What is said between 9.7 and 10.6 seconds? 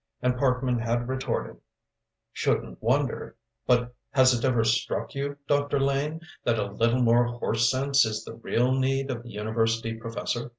professor?"